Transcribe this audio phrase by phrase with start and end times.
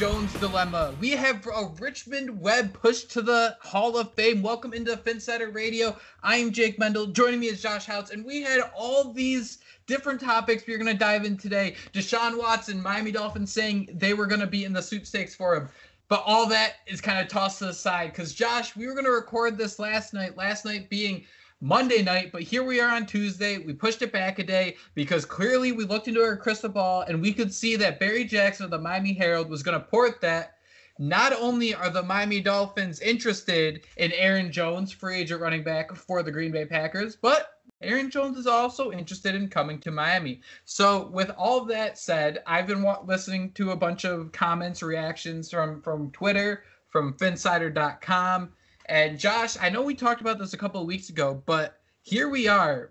[0.00, 0.94] Jones dilemma.
[0.98, 4.40] We have a Richmond Webb pushed to the Hall of Fame.
[4.40, 5.94] Welcome into Phinsider Radio.
[6.22, 7.08] I am Jake Mendel.
[7.08, 10.90] Joining me is Josh Houts, and we had all these different topics we are going
[10.90, 11.76] to dive in today.
[11.92, 15.68] Deshaun Watson, Miami Dolphins saying they were going to be in the sweepstakes for him.
[16.08, 19.04] But all that is kind of tossed to the side because, Josh, we were going
[19.04, 21.26] to record this last night, last night being
[21.62, 23.58] Monday night, but here we are on Tuesday.
[23.58, 27.20] We pushed it back a day because clearly we looked into our crystal ball and
[27.20, 30.54] we could see that Barry Jackson of the Miami Herald was going to port that.
[30.98, 36.22] Not only are the Miami Dolphins interested in Aaron Jones, free agent running back for
[36.22, 40.40] the Green Bay Packers, but Aaron Jones is also interested in coming to Miami.
[40.64, 45.50] So, with all that said, I've been wa- listening to a bunch of comments, reactions
[45.50, 48.52] from from Twitter, from Phinsider.com,
[48.90, 52.28] and Josh, I know we talked about this a couple of weeks ago, but here
[52.28, 52.90] we are.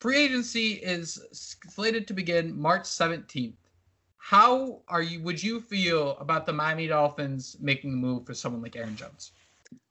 [0.00, 3.52] Free agency is slated to begin March 17th.
[4.16, 8.62] How are you would you feel about the Miami Dolphins making the move for someone
[8.62, 9.32] like Aaron Jones?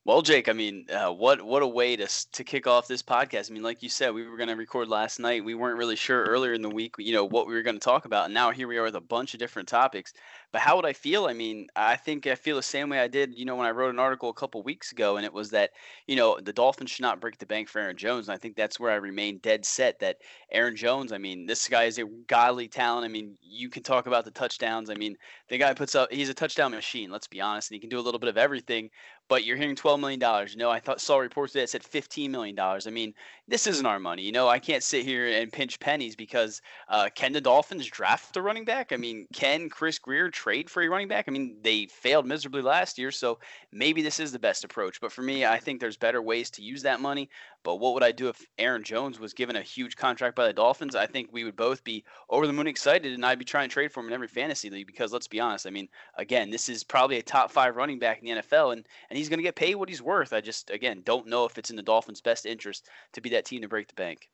[0.06, 3.50] Well, Jake, I mean, uh, what what a way to to kick off this podcast.
[3.50, 5.44] I mean, like you said, we were going to record last night.
[5.44, 7.80] We weren't really sure earlier in the week, you know, what we were going to
[7.80, 10.14] talk about, and now here we are with a bunch of different topics.
[10.52, 11.26] But how would I feel?
[11.26, 13.72] I mean, I think I feel the same way I did, you know, when I
[13.72, 15.72] wrote an article a couple weeks ago, and it was that,
[16.06, 18.30] you know, the Dolphins should not break the bank for Aaron Jones.
[18.30, 20.18] And I think that's where I remain dead set that
[20.52, 23.06] Aaron Jones, I mean, this guy is a godly talent.
[23.06, 24.90] I mean, you can talk about the touchdowns.
[24.90, 25.18] I mean,
[25.50, 28.00] the guy puts up, he's a touchdown machine, let's be honest, and he can do
[28.00, 28.92] a little bit of everything
[29.28, 30.22] but you're hearing $12 million.
[30.50, 32.58] You know, I thought saw reports that said $15 million.
[32.60, 33.14] I mean,
[33.48, 34.24] this isn't our money.
[34.24, 38.36] You know, I can't sit here and pinch pennies because uh, can the Dolphins draft
[38.38, 38.92] a running back?
[38.92, 41.26] I mean, can Chris Grier trade for a running back?
[41.28, 43.40] I mean, they failed miserably last year, so
[43.72, 45.00] maybe this is the best approach.
[45.00, 47.30] But for me, I think there's better ways to use that money.
[47.64, 50.54] But what would I do if Aaron Jones was given a huge contract by the
[50.54, 50.96] Dolphins?
[50.96, 53.74] I think we would both be over the moon excited, and I'd be trying to
[53.74, 55.66] trade for him in every fantasy league because let's be honest.
[55.66, 58.86] I mean, again, this is probably a top five running back in the NFL, and
[59.10, 60.34] and he's going to get paid what he's worth.
[60.34, 63.46] I just again don't know if it's in the Dolphins' best interest to be that
[63.46, 64.30] team to break the bank.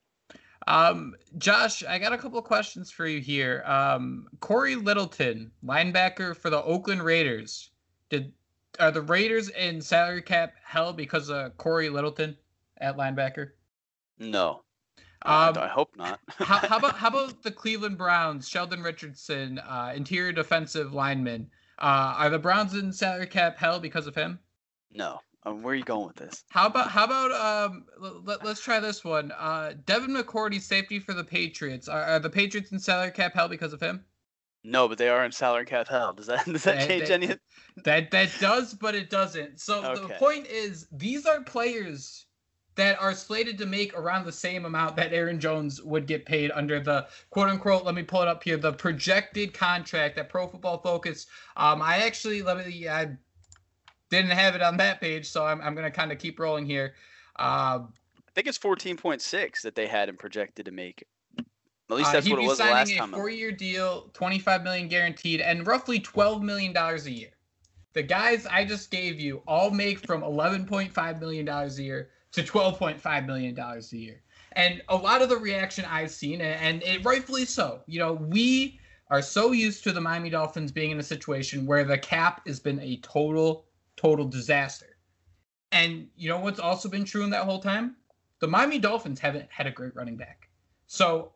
[0.67, 3.63] Um, Josh, I got a couple of questions for you here.
[3.65, 7.71] Um, Cory Littleton, linebacker for the Oakland Raiders.
[8.09, 8.31] Did
[8.79, 12.37] are the Raiders in salary cap hell because of Cory Littleton?
[12.81, 13.51] at linebacker?
[14.19, 14.63] No.
[15.23, 16.19] Um, I hope not.
[16.29, 18.49] how, how, about how about the Cleveland Browns?
[18.49, 21.49] Sheldon Richardson, uh, interior defensive lineman.
[21.79, 24.39] Uh, are the Browns in salary cap hell because of him?
[24.91, 25.19] No.
[25.43, 26.43] Um, where are you going with this?
[26.49, 27.85] How about how about um?
[28.23, 29.31] Let, us try this one.
[29.31, 31.87] Uh, Devin McCourty, safety for the Patriots.
[31.87, 34.05] Are, are, the Patriots in salary cap hell because of him?
[34.63, 36.13] No, but they are in salary cap hell.
[36.13, 37.39] Does that does that, that change that, anything?
[37.83, 39.59] That that does, but it doesn't.
[39.59, 40.01] So okay.
[40.01, 42.27] the point is, these are players
[42.75, 46.51] that are slated to make around the same amount that Aaron Jones would get paid
[46.51, 50.47] under the quote unquote, let me pull it up here, the projected contract that Pro
[50.47, 51.25] Football Focus.
[51.57, 53.17] Um, I actually, let me, I
[54.11, 56.65] didn't have it on that page, so I'm, I'm going to kind of keep rolling
[56.65, 56.93] here.
[57.39, 61.03] Uh, I think it's 14.6 that they had him projected to make.
[61.39, 61.45] At
[61.97, 63.13] least uh, that's uh, what it was the last time.
[63.13, 67.31] a four-year deal, 25 million guaranteed, and roughly 12 million dollars a year.
[67.93, 72.43] The guys I just gave you all make from 11.5 million dollars a year to
[72.43, 74.21] $12.5 million a year.
[74.53, 78.79] And a lot of the reaction I've seen, and it rightfully so, you know, we
[79.09, 82.59] are so used to the Miami Dolphins being in a situation where the cap has
[82.59, 83.65] been a total,
[84.01, 84.97] total disaster.
[85.71, 87.95] And you know what's also been true in that whole time?
[88.39, 90.49] The Miami Dolphins haven't had a great running back.
[90.87, 91.33] So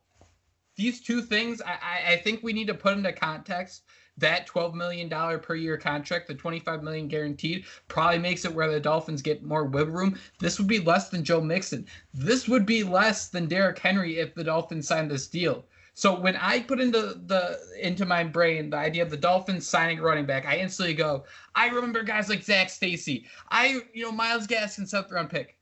[0.75, 3.83] these two things, I, I think we need to put into context
[4.17, 5.09] that $12 million
[5.39, 9.65] per year contract, the 25 million guaranteed, probably makes it where the Dolphins get more
[9.65, 10.19] wiggle room.
[10.39, 11.85] This would be less than Joe Mixon.
[12.13, 15.65] This would be less than Derrick Henry if the Dolphins signed this deal.
[15.97, 20.01] So when I put into the into my brain the idea of the Dolphins signing
[20.01, 21.23] running back, I instantly go,
[21.55, 23.25] I remember guys like Zac Stacy.
[23.49, 25.57] I you know Myles Gaskin seventh round pick.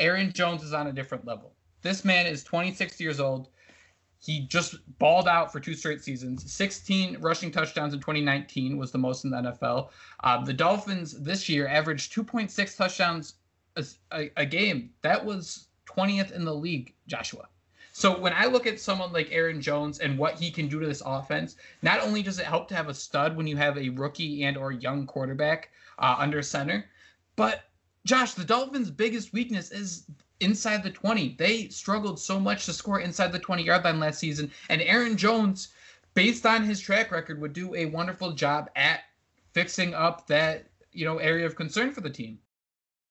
[0.00, 1.54] Aaron Jones is on a different level.
[1.80, 3.50] This man is 26 years old.
[4.18, 6.52] He just balled out for two straight seasons.
[6.52, 9.90] 16 rushing touchdowns in 2019 was the most in the NFL.
[10.24, 13.34] Uh, the Dolphins this year averaged 2.6 touchdowns
[13.76, 14.90] a, a, a game.
[15.02, 17.48] That was 20th in the league, Joshua.
[17.92, 20.86] So when I look at someone like Aaron Jones and what he can do to
[20.86, 23.90] this offense, not only does it help to have a stud when you have a
[23.90, 26.86] rookie and or young quarterback uh, under center,
[27.36, 27.64] but
[28.04, 30.06] Josh, the Dolphins' biggest weakness is
[30.40, 31.36] inside the 20.
[31.38, 34.50] They struggled so much to score inside the 20 yard line last season.
[34.68, 35.68] And Aaron Jones,
[36.14, 39.04] based on his track record, would do a wonderful job at
[39.52, 42.38] fixing up that, you know, area of concern for the team.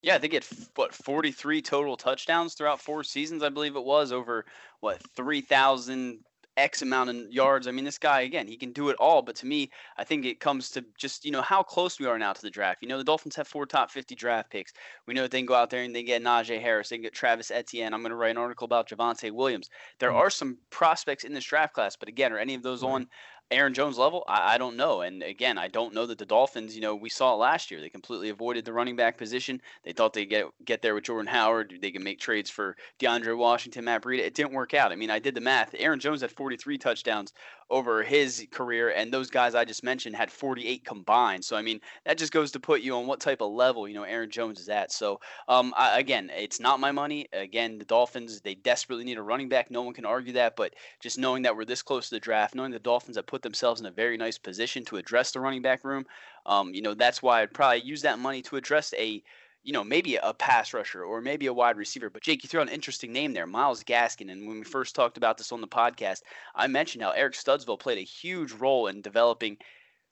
[0.01, 4.45] Yeah, they get what 43 total touchdowns throughout four seasons, I believe it was, over
[4.79, 6.19] what 3,000
[6.57, 7.67] X amount of yards.
[7.67, 9.21] I mean, this guy again, he can do it all.
[9.21, 12.19] But to me, I think it comes to just you know how close we are
[12.19, 12.81] now to the draft.
[12.81, 14.73] You know, the Dolphins have four top 50 draft picks.
[15.07, 17.13] We know they can go out there and they get Najee Harris, they can get
[17.13, 17.93] Travis Etienne.
[17.93, 19.69] I'm going to write an article about Javonte Williams.
[19.99, 20.17] There mm-hmm.
[20.17, 23.07] are some prospects in this draft class, but again, are any of those on
[23.51, 25.01] Aaron Jones level, I, I, don't know.
[25.01, 27.81] And again, I don't know that the Dolphins, you know, we saw it last year.
[27.81, 29.61] They completely avoided the running back position.
[29.83, 31.77] They thought they'd get get there with Jordan Howard.
[31.81, 34.19] They could make trades for DeAndre Washington, Matt Breida.
[34.19, 34.91] It didn't work out.
[34.91, 35.75] I mean, I did the math.
[35.77, 37.33] Aaron Jones had 43 touchdowns
[37.69, 41.43] over his career, and those guys I just mentioned had 48 combined.
[41.43, 43.95] So I mean, that just goes to put you on what type of level you
[43.95, 44.91] know Aaron Jones is at.
[44.91, 47.27] So um, I, again, it's not my money.
[47.33, 49.71] Again, the Dolphins they desperately need a running back.
[49.71, 50.55] No one can argue that.
[50.55, 53.40] But just knowing that we're this close to the draft, knowing the Dolphins have put
[53.41, 56.05] themselves in a very nice position to address the running back room,
[56.45, 59.23] um, you know that's why I'd probably use that money to address a
[59.63, 62.09] you know, maybe a pass rusher or maybe a wide receiver.
[62.09, 64.31] But Jake, you threw an interesting name there, Myles Gaskin.
[64.31, 66.21] And when we first talked about this on the podcast,
[66.55, 69.57] I mentioned how Eric Studesville played a huge role in developing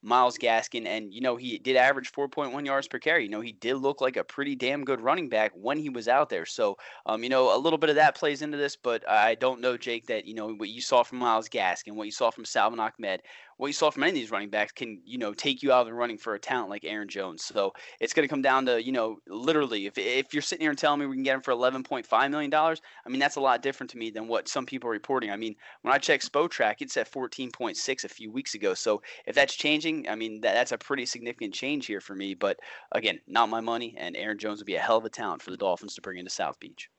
[0.01, 3.23] Myles Gaskin, and you know he did average 4.1 yards per carry.
[3.23, 6.07] You know he did look like a pretty damn good running back when he was
[6.07, 6.45] out there.
[6.45, 9.61] So, um, you know, a little bit of that plays into this, but I don't
[9.61, 12.45] know, Jake, that you know what you saw from Myles Gaskin, what you saw from
[12.45, 13.21] Salvon Ahmed,
[13.59, 15.81] what you saw from any of these running backs can you know take you out
[15.81, 17.43] of the running for a talent like Aaron Jones.
[17.43, 20.69] So it's going to come down to you know literally if if you're sitting here
[20.69, 23.41] and telling me we can get him for 11.5 million dollars, I mean that's a
[23.41, 25.29] lot different to me than what some people are reporting.
[25.29, 28.73] I mean when I checked Spotrac, it's at 14.6 a few weeks ago.
[28.73, 32.35] So if that's changing, I mean that, that's a pretty significant change here for me.
[32.35, 32.61] But
[32.93, 35.51] again, not my money, and Aaron Jones would be a hell of a talent for
[35.51, 36.89] the Dolphins to bring into South Beach.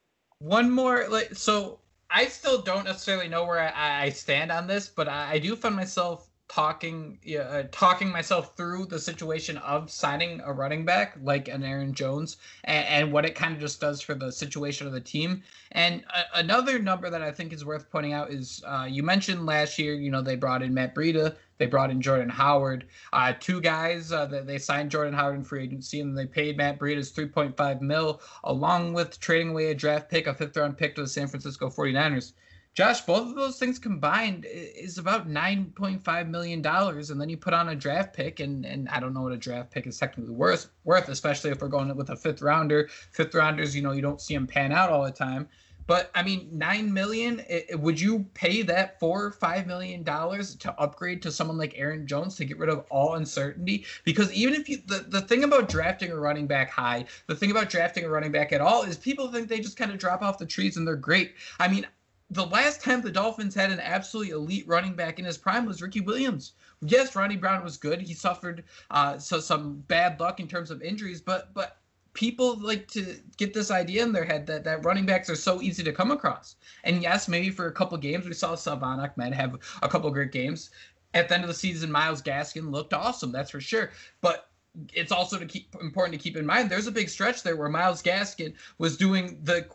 [0.40, 1.80] One more, like so.
[2.12, 5.54] I still don't necessarily know where I, I stand on this, but I, I do
[5.54, 11.46] find myself talking uh, talking myself through the situation of signing a running back like
[11.46, 14.92] an Aaron Jones and, and what it kind of just does for the situation of
[14.92, 15.44] the team.
[15.70, 16.04] And
[16.34, 19.94] another number that I think is worth pointing out is uh, you mentioned last year,
[19.94, 24.10] you know, they brought in Matt Breida, they brought in Jordan Howard, uh, two guys
[24.10, 27.80] uh, that they signed Jordan Howard in free agency, and they paid Matt Breida's 3.5
[27.80, 31.28] mil, along with trading away a draft pick, a fifth round pick to the San
[31.28, 32.32] Francisco 49ers.
[32.74, 37.28] Josh, both of those things combined is about nine point five million dollars, and then
[37.28, 39.86] you put on a draft pick, and and I don't know what a draft pick
[39.86, 42.88] is technically worth, worth, especially if we're going with a fifth rounder.
[43.12, 45.48] Fifth rounders, you know, you don't see them pan out all the time.
[45.90, 47.42] But I mean, nine million.
[47.48, 51.74] It, would you pay that four or five million dollars to upgrade to someone like
[51.76, 53.84] Aaron Jones to get rid of all uncertainty?
[54.04, 57.50] Because even if you, the, the thing about drafting a running back high, the thing
[57.50, 60.22] about drafting a running back at all is people think they just kind of drop
[60.22, 61.34] off the trees and they're great.
[61.58, 61.84] I mean,
[62.30, 65.82] the last time the Dolphins had an absolutely elite running back in his prime was
[65.82, 66.52] Ricky Williams.
[66.80, 68.00] Yes, Ronnie Brown was good.
[68.00, 71.78] He suffered uh, so some bad luck in terms of injuries, but but
[72.12, 75.60] people like to get this idea in their head that, that running backs are so
[75.60, 76.56] easy to come across.
[76.84, 80.32] And yes, maybe for a couple games we saw Salvon Ahmed have a couple great
[80.32, 80.70] games.
[81.14, 83.90] At the end of the season, Myles Gaskin looked awesome, that's for sure.
[84.20, 84.50] But
[84.92, 87.68] it's also to keep important to keep in mind there's a big stretch there where
[87.68, 89.66] Myles Gaskin was doing the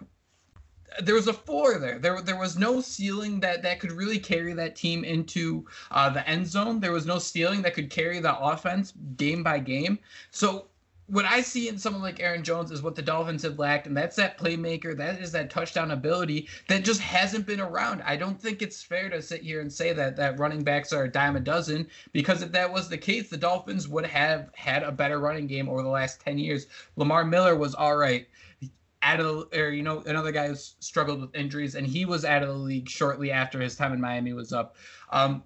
[1.01, 1.99] there was a floor there.
[1.99, 6.27] There there was no ceiling that that could really carry that team into uh, the
[6.27, 6.79] end zone.
[6.79, 9.99] There was no ceiling that could carry the offense game by game.
[10.31, 10.67] So
[11.07, 13.95] what I see in someone like Aaron Jones is what the Dolphins have lacked, and
[13.95, 14.97] that's that playmaker.
[14.97, 18.01] That is that touchdown ability that just hasn't been around.
[18.01, 21.03] I don't think it's fair to sit here and say that that running backs are
[21.03, 24.81] a dime a dozen because if that was the case, the Dolphins would have had
[24.81, 26.65] a better running game over the last ten years.
[26.95, 28.27] Lamar Miller was all right
[29.05, 32.25] out of the or you know another guy who struggled with injuries and he was
[32.25, 34.75] out of the league shortly after his time in Miami was up.
[35.11, 35.43] Um,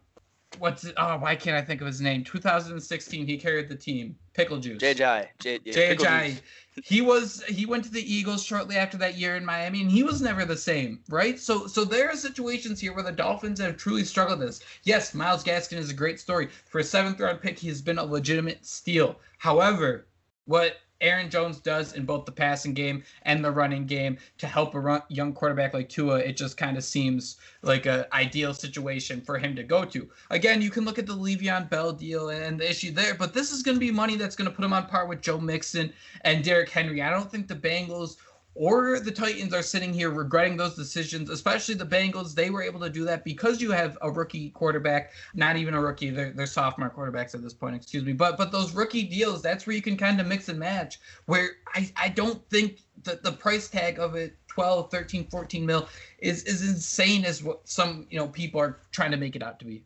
[0.58, 0.96] what's it?
[0.98, 2.24] Oh, why can't I think of his name?
[2.24, 4.16] 2016, he carried the team.
[4.34, 4.82] Pickle Juice.
[4.82, 5.28] JJ.
[5.40, 6.42] JJ.
[6.82, 10.04] He was he went to the Eagles shortly after that year in Miami, and he
[10.04, 11.38] was never the same, right?
[11.38, 14.62] So so there are situations here where the Dolphins have truly struggled this.
[14.84, 16.48] Yes, Myles Gaskin is a great story.
[16.70, 19.20] For a seventh round pick, he has been a legitimate steal.
[19.38, 20.08] However,
[20.46, 24.76] what Aaron Jones does in both the passing game and the running game to help
[24.76, 29.22] a run, young quarterback like Tua, it just kind of seems like an ideal situation
[29.22, 30.10] for him to go to.
[30.30, 33.52] Again, you can look at the Le'Veon Bell deal and the issue there, but this
[33.52, 35.94] is going to be money that's going to put him on par with Joe Mixon
[36.22, 37.02] and Derrick Henry.
[37.02, 38.18] I don't think the Bengals
[38.56, 42.34] or the Titans are sitting here regretting those decisions, especially the Bengals.
[42.34, 45.82] They were able to do that because you have a rookie quarterback, not even a
[45.82, 48.14] rookie, they're, they're sophomore quarterbacks at this point, excuse me.
[48.14, 51.00] But but those rookie deals, that's where you can kind of mix and match.
[51.26, 55.88] Where I, I don't think that the price tag of it 12, 13, 14 mil
[56.20, 59.60] is is insane as what some you know people are trying to make it out
[59.60, 59.84] to be.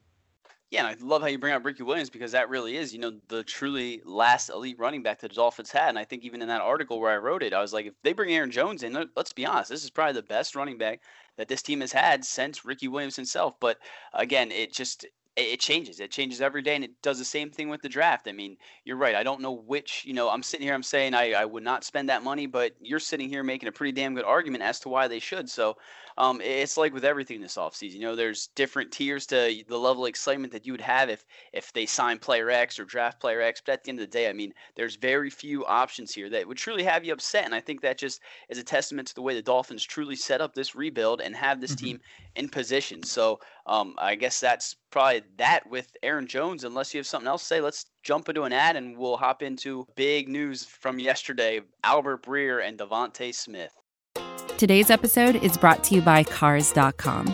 [0.74, 3.00] Yeah, and I love how you bring up Ricky Williams because that really is, you
[3.00, 5.90] know, the truly last elite running back that the Dolphins had.
[5.90, 7.94] And I think even in that article where I wrote it, I was like, if
[8.02, 11.02] they bring Aaron Jones in, let's be honest, this is probably the best running back
[11.38, 13.54] that this team has had since Ricky Williams himself.
[13.60, 13.78] But
[14.16, 16.00] again, it just it changes.
[16.00, 18.28] It changes every day, and it does the same thing with the draft.
[18.28, 19.16] I mean, you're right.
[19.16, 20.04] I don't know which.
[20.06, 20.76] You know, I'm sitting here.
[20.76, 23.72] I'm saying I, I would not spend that money, but you're sitting here making a
[23.72, 25.50] pretty damn good argument as to why they should.
[25.50, 25.78] So,
[26.18, 27.96] um, it's like with everything this offseason.
[27.96, 31.26] You know, there's different tiers to the level of excitement that you would have if
[31.52, 33.62] if they sign player X or draft player X.
[33.66, 36.48] But at the end of the day, I mean, there's very few options here that
[36.48, 39.24] would truly have you upset, and I think that just is a testament to the
[39.24, 41.86] way the Dolphins truly set up this rebuild and have this mm-hmm.
[41.86, 42.02] team
[42.36, 43.02] in position.
[43.02, 46.64] So, um, I guess that's probably that with Aaron Jones.
[46.64, 49.42] Unless you have something else to say, let's jump into an ad and we'll hop
[49.42, 53.72] into big news from yesterday: Albert Breer and DeVonta Smith.
[54.58, 57.34] Today's episode is brought to you by Cars.com.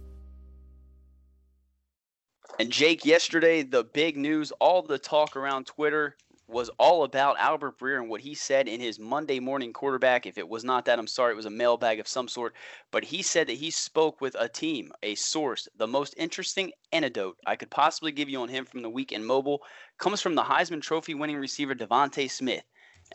[2.61, 6.15] And Jake, yesterday, the big news, all the talk around Twitter
[6.47, 10.27] was all about Albert Breer and what he said in his Monday morning quarterback.
[10.27, 12.53] If it was not that, I'm sorry, it was a mailbag of some sort.
[12.91, 15.67] But he said that he spoke with a team, a source.
[15.75, 19.25] The most interesting anecdote I could possibly give you on him from the week in
[19.25, 19.63] mobile
[19.97, 22.63] comes from the Heisman Trophy winning receiver DeVonta Smith.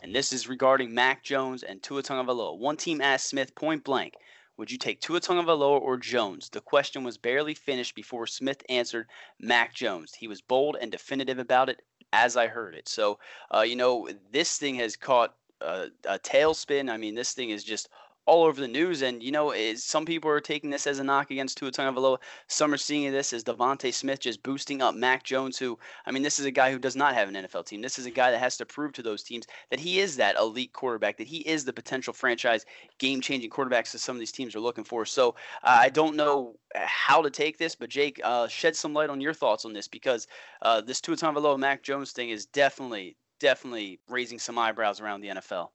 [0.03, 2.59] And this is regarding Mac Jones and Tua Tagovailoa.
[2.59, 4.15] One team asked Smith point blank,
[4.57, 6.49] would you take Tua Tagovailoa or Jones?
[6.49, 9.07] The question was barely finished before Smith answered
[9.39, 10.13] Mac Jones.
[10.13, 12.87] He was bold and definitive about it as I heard it.
[12.87, 13.19] So,
[13.53, 16.89] uh, you know, this thing has caught a, a tailspin.
[16.89, 17.89] I mean, this thing is just
[18.27, 19.01] all over the news.
[19.01, 22.19] And you know, some people are taking this as a knock against Tua Tagovailoa.
[22.47, 26.21] Some are seeing this as DeVonta Smith just boosting up Mac Jones, who I mean,
[26.21, 27.81] this is a guy who does not have an NFL team.
[27.81, 30.35] This is a guy that has to prove to those teams that he is that
[30.35, 32.65] elite quarterback, that he is the potential franchise
[32.99, 35.05] game-changing quarterbacks that some of these teams are looking for.
[35.05, 35.29] So
[35.63, 39.21] uh, I don't know how to take this, but Jake, uh, shed some light on
[39.21, 40.27] your thoughts on this because
[40.61, 45.27] uh, this Tua Tagovailoa Mac Jones thing is definitely definitely raising some eyebrows around the
[45.29, 45.69] NFL.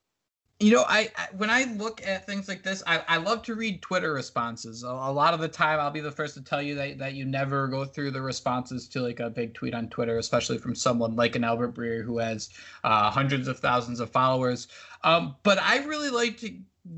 [0.61, 3.57] You know, I, I, when I look at things like this, I, I love to
[3.57, 4.85] read Twitter responses.
[4.85, 7.15] A, a, lot of the time, I'll be the first to tell you that, that
[7.15, 10.77] you never go through the responses to like a big tweet on Twitter, especially from
[10.77, 12.51] someone like an Albert Breer who has
[12.85, 14.69] uh, hundreds of thousands of followers.
[15.03, 16.55] Um, but I really like to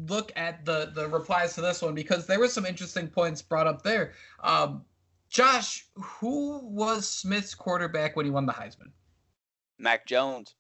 [0.09, 3.67] look at the the replies to this one because there were some interesting points brought
[3.67, 4.13] up there.
[4.43, 4.85] Um,
[5.29, 8.93] Josh, who was Smith's quarterback when he won the Heisman?
[9.79, 10.55] Mac Jones.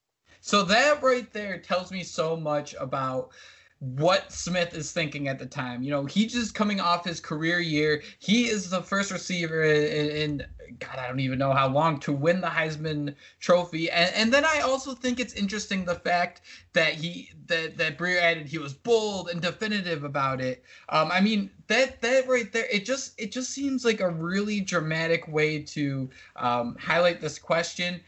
[0.44, 3.30] So that right there tells me so much about
[3.78, 5.82] what Smith is thinking at the time.
[5.82, 8.02] You know, he's just coming off his career year.
[8.18, 10.46] He is the first receiver in, in
[10.78, 13.90] God, I don't even know how long to win the Heisman Trophy.
[13.90, 16.42] And, and then I also think it's interesting the fact
[16.74, 20.62] that he that that Breer added he was bold and definitive about it.
[20.90, 24.60] Um, I mean that that right there, it just it just seems like a really
[24.60, 28.02] dramatic way to um, highlight this question.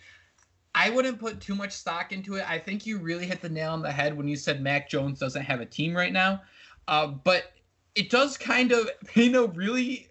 [0.76, 2.48] I wouldn't put too much stock into it.
[2.48, 5.18] I think you really hit the nail on the head when you said Mac Jones
[5.18, 6.42] doesn't have a team right now.
[6.86, 7.52] Uh, but
[7.94, 10.08] it does kind of paint a really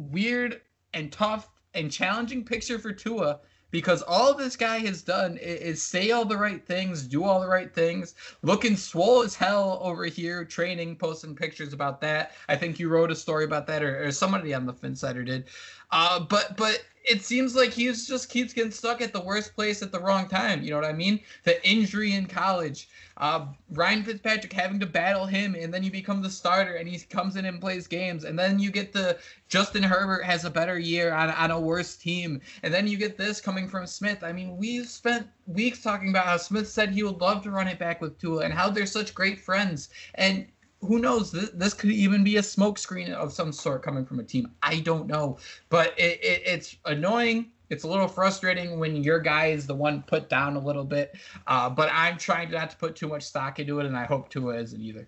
[0.00, 0.60] weird
[0.94, 5.82] and tough and challenging picture for Tua because all this guy has done is, is,
[5.82, 10.04] say all the right things, do all the right things, looking swole as hell over
[10.04, 12.32] here, training, posting pictures about that.
[12.48, 15.44] I think you wrote a story about that, or, or somebody on the Phinsider did.
[15.92, 19.82] Uh, but but it seems like he just keeps getting stuck at the worst place
[19.82, 20.62] at the wrong time.
[20.62, 21.20] You know what I mean?
[21.44, 26.22] The injury in college, uh, Ryan Fitzpatrick having to battle him, and then you become
[26.22, 29.18] the starter, and he comes in and plays games, and then you get the
[29.48, 33.16] Justin Herbert has a better year on, on a worse team, and then you get
[33.16, 34.22] this coming from Smith.
[34.22, 37.66] I mean, we've spent weeks talking about how Smith said he would love to run
[37.66, 40.46] it back with Tua, and how they're such great friends, and
[40.80, 41.30] who knows?
[41.32, 44.50] This, could even be a smokescreen of some sort coming from a team.
[44.62, 47.52] I don't know, but it, it, it's annoying.
[47.68, 51.16] It's a little frustrating when your guy is the one put down a little bit.
[51.46, 54.28] Uh, but I'm trying not to put too much stock into it, and I hope
[54.28, 55.06] Tua isn't either.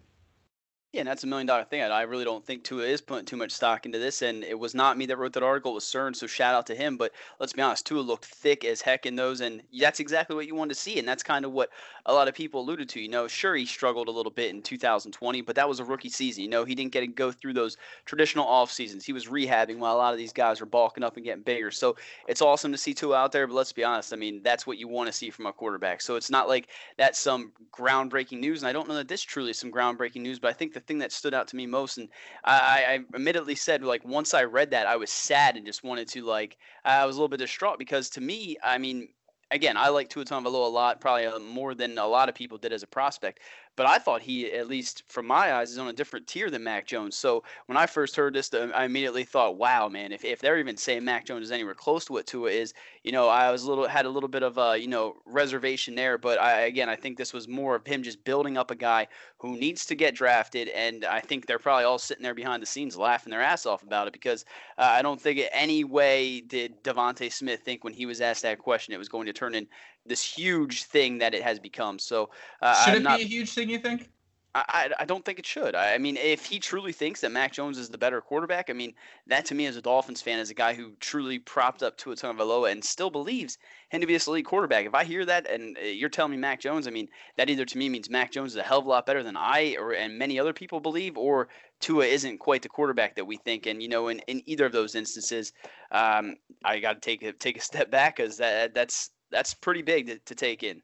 [0.93, 1.81] Yeah, and that's a million dollar thing.
[1.81, 4.75] I really don't think Tua is putting too much stock into this, and it was
[4.75, 5.73] not me that wrote that article.
[5.73, 6.99] It was CERN, so shout out to him.
[6.99, 10.47] But let's be honest, Tua looked thick as heck in those, and that's exactly what
[10.47, 11.71] you wanted to see, and that's kind of what
[12.05, 13.01] a lot of people alluded to.
[13.01, 16.11] You know, sure he struggled a little bit in 2020, but that was a rookie
[16.11, 16.43] season.
[16.43, 19.07] You know, he didn't get to go through those traditional off seasons.
[19.07, 21.71] He was rehabbing while a lot of these guys were bulking up and getting bigger.
[21.71, 21.97] So
[22.29, 24.13] it's awesome to see Tua out there, but let's be honest.
[24.13, 26.03] I mean, that's what you want to see from a quarterback.
[26.03, 26.69] So it's not like
[26.99, 30.39] that's some groundbreaking news, and I don't know that this truly is some groundbreaking news,
[30.39, 31.99] but I think the thing that stood out to me most.
[31.99, 32.09] And
[32.45, 36.09] I, I admittedly said, like, once I read that, I was sad and just wanted
[36.09, 39.09] to, like, I was a little bit distraught because to me, I mean,
[39.53, 42.59] again, I like Tua Tagovailoa a lot, probably uh, more than a lot of people
[42.59, 43.41] did as a prospect.
[43.75, 46.65] But I thought he, at least from my eyes, is on a different tier than
[46.65, 47.17] Mac Jones.
[47.17, 50.77] So when I first heard this, I immediately thought, wow, man, if, if they're even
[50.77, 53.69] saying Mac Jones is anywhere close to what Tua is, you know, I was a
[53.69, 56.19] little had a little bit of a you know reservation there.
[56.19, 59.09] But I again, I think this was more of him just building up a guy
[59.39, 62.67] who needs to get drafted, and I think they're probably all sitting there behind the
[62.67, 64.45] scenes laughing their ass off about it because
[64.79, 68.43] uh, I don't think in any way did DeVonta Smith think when he was asked
[68.43, 69.67] that question it was going to turn in
[70.07, 71.99] this huge thing that it has become.
[71.99, 72.31] So
[72.61, 73.71] uh, should I'm it not, be a huge thing?
[73.71, 74.09] You think?
[74.55, 75.75] I, I don't think it should.
[75.75, 78.75] I, I mean, if he truly thinks that Mac Jones is the better quarterback, I
[78.75, 78.93] mean,
[79.27, 82.17] that to me as a Dolphins fan, as a guy who truly propped up Tua
[82.17, 83.57] Tagovailoa and still believes
[83.89, 86.37] him to be a elite quarterback, if I hear that and uh, you're telling me
[86.37, 88.85] Mac Jones, I mean, that either to me means Mac Jones is a hell of
[88.85, 91.49] a lot better than I or and many other people believe, or
[91.81, 93.65] Tua isn't quite the quarterback that we think.
[93.65, 95.55] And you know, in, in either of those instances,
[95.93, 99.83] um, I got to take a take a step back because that that's that's pretty
[99.83, 100.83] big to, to take in.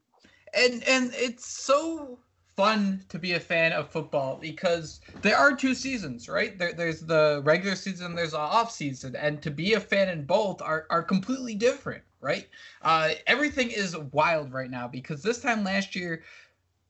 [0.55, 2.19] And and it's so
[2.57, 6.59] fun to be a fan of football because there are two seasons, right?
[6.59, 10.25] There, there's the regular season, there's the off season, and to be a fan in
[10.25, 12.49] both are are completely different, right?
[12.83, 16.25] Uh, everything is wild right now because this time last year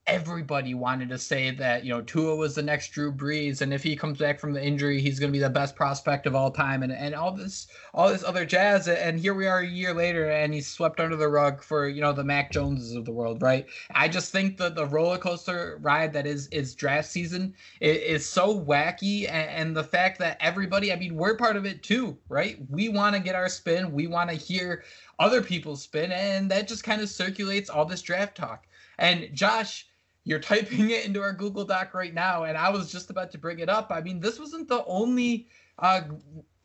[0.09, 3.83] everybody wanted to say that you know Tua was the next Drew Brees, and if
[3.83, 6.51] he comes back from the injury, he's going to be the best prospect of all
[6.51, 8.89] time, and and all this all this other jazz.
[8.89, 12.01] And here we are a year later, and he's swept under the rug for you
[12.01, 13.67] know the Mac Joneses of the world, right?
[13.95, 18.29] I just think that the roller coaster ride that is is draft season is, is
[18.29, 22.17] so wacky, and, and the fact that everybody, I mean, we're part of it too,
[22.29, 22.59] right?
[22.71, 24.85] We want to get our spin, we want to hear
[25.19, 28.65] other people's spin, and that just kind of circulates all this draft talk.
[28.99, 29.88] And Josh,
[30.29, 33.39] you're typing it into our Google Doc right now, and I was just about to
[33.39, 33.91] bring it up.
[33.91, 36.03] I mean, this wasn't the only uh,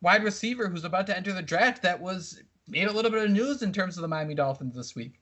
[0.01, 3.31] wide receiver who's about to enter the draft that was made a little bit of
[3.31, 5.21] news in terms of the Miami Dolphins this week.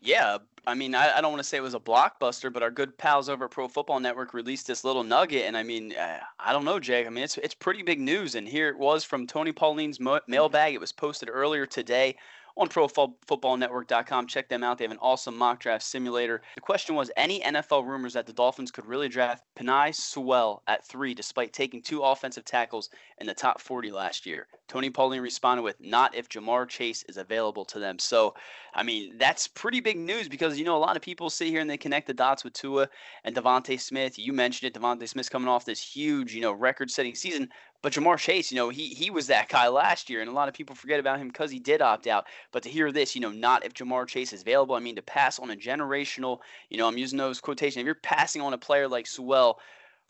[0.00, 2.70] Yeah, I mean, I, I don't want to say it was a blockbuster, but our
[2.70, 6.52] good pals over Pro Football Network released this little nugget, and I mean, uh, I
[6.52, 7.08] don't know, Jake.
[7.08, 10.20] I mean, it's it's pretty big news, and here it was from Tony Pauline's mo-
[10.28, 10.74] mailbag.
[10.74, 12.14] It was posted earlier today
[12.58, 14.26] on ProFootballNetwork.com.
[14.26, 14.78] Check them out.
[14.78, 16.42] They have an awesome mock draft simulator.
[16.56, 20.84] The question was any NFL rumors that the Dolphins could really draft Penei Sewell at
[20.84, 24.48] three, despite taking two offensive tackles in the top 40 last year?
[24.66, 27.98] Tony Pauline responded with, not if Ja'Marr Chase is available to them.
[27.98, 28.34] So,
[28.74, 31.60] I mean, that's pretty big news because, you know, a lot of people sit here
[31.60, 32.88] and they connect the dots with Tua
[33.24, 34.18] and DeVonta Smith.
[34.18, 34.78] You mentioned it.
[34.78, 37.48] DeVonta Smith's coming off this huge, you know, record setting season.
[37.80, 40.48] But Ja'Marr Chase, you know, he he was that guy last year, and a lot
[40.48, 42.26] of people forget about him because he did opt out.
[42.50, 45.02] But to hear this, you know, not if Ja'Marr Chase is available, I mean, to
[45.02, 47.80] pass on a generational, you know, I'm using those quotations.
[47.80, 49.60] If you're passing on a player like Sewell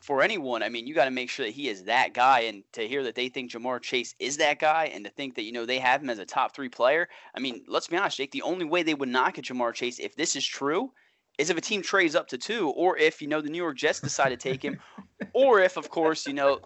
[0.01, 2.41] for anyone, I mean, you got to make sure that he is that guy.
[2.41, 5.43] And to hear that they think Ja'Marr Chase is that guy, and to think that
[5.43, 8.17] you know they have him as a top three player, I mean, let's be honest,
[8.17, 8.31] Jake.
[8.31, 10.91] The only way they would not get Ja'Marr Chase, if this is true,
[11.37, 13.77] is if a team trades up to two, or if you know the New York
[13.77, 14.81] Jets decide to take him,
[15.35, 16.61] or if, of course, you know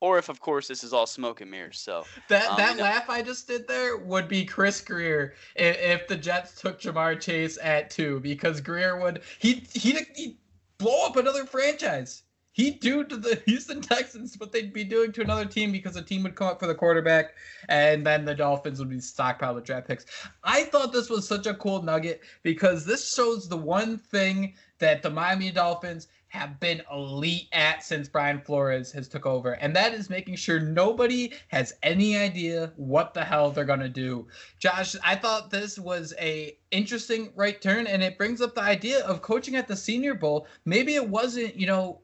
[0.00, 1.78] or if of course this is all smoke and mirrors.
[1.78, 5.34] So that um, that you know, laugh I just did there would be Chris Grier
[5.54, 10.38] if, if, the Jets took Ja'Marr Chase at two because Grier would he he he
[10.78, 12.22] blow up another franchise.
[12.52, 16.02] He'd do to the Houston Texans what they'd be doing to another team because a
[16.02, 17.34] team would come up for the quarterback
[17.68, 20.04] and then the Dolphins would be stockpiled with draft picks.
[20.42, 25.02] I thought this was such a cool nugget because this shows the one thing that
[25.02, 29.92] the Miami Dolphins have been elite at since Brian Flores has took over, and that
[29.92, 34.26] is making sure nobody has any idea what the hell they're gonna do.
[34.58, 39.04] Josh, I thought this was a interesting right turn, and it brings up the idea
[39.04, 40.46] of coaching at the Senior Bowl.
[40.64, 42.00] Maybe it wasn't, you know,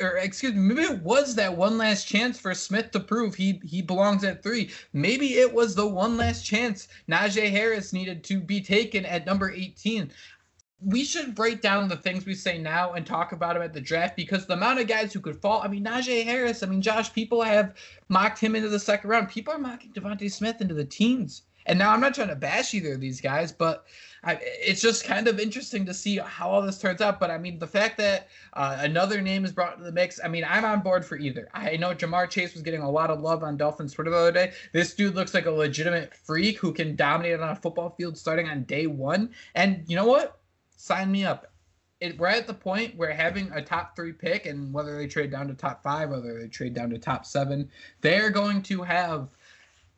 [0.00, 3.58] or excuse me, maybe it was that one last chance for Smith to prove he
[3.64, 4.70] he belongs at three.
[4.92, 9.50] Maybe it was the one last chance Najee Harris needed to be taken at number
[9.50, 10.12] 18
[10.84, 13.80] we should break down the things we say now and talk about them at the
[13.80, 15.62] draft because the amount of guys who could fall.
[15.62, 16.62] I mean, Najee Harris.
[16.62, 17.12] I mean, Josh.
[17.12, 17.74] People have
[18.08, 19.28] mocked him into the second round.
[19.28, 21.42] People are mocking DeVonta Smith into the teens.
[21.66, 23.86] And now I'm not trying to bash either of these guys, but
[24.24, 27.20] I, it's just kind of interesting to see how all this turns out.
[27.20, 30.28] But I mean, the fact that uh, another name is brought into the mix, I
[30.28, 31.48] mean, I'm on board for either.
[31.54, 34.32] I know Ja'Marr Chase was getting a lot of love on Dolphins Twitter the other
[34.32, 34.52] day.
[34.72, 38.48] This dude looks like a legitimate freak who can dominate on a football field starting
[38.48, 39.30] on day one.
[39.54, 40.41] And you know what?
[40.82, 41.46] Sign me up.
[42.00, 45.30] It, we're at the point where having a top three pick, and whether they trade
[45.30, 49.28] down to top five, whether they trade down to top seven, they're going to have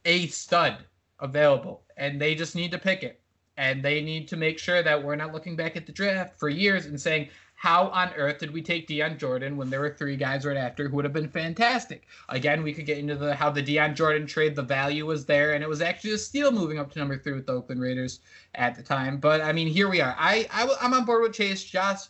[0.04, 0.84] a stud
[1.20, 3.22] available, and they just need to pick it.
[3.56, 6.50] And they need to make sure that we're not looking back at the draft for
[6.50, 7.30] years and saying,
[7.64, 10.86] how on earth did we take Dion Jordan when there were three guys right after
[10.86, 12.06] who would have been fantastic?
[12.28, 15.54] Again, we could get into the how the Dion Jordan trade, the value was there,
[15.54, 18.20] and it was actually a steal moving up to number three with the Oakland Raiders
[18.54, 19.16] at the time.
[19.16, 20.14] But I mean, here we are.
[20.18, 21.64] I, I am on board with Chase.
[21.64, 22.00] Josh,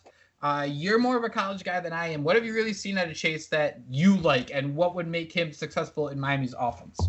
[0.41, 2.25] uh, you're more of a college guy than I am.
[2.25, 5.31] What have you really seen out of Chase that you like, and what would make
[5.31, 6.99] him successful in Miami's offense?